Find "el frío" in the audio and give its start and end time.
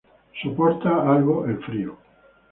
1.45-1.95